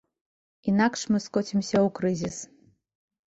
Інакш 0.71 1.03
мы 1.15 1.19
скоцімся 1.25 1.77
ў 1.81 1.87
крызіс. 1.99 2.37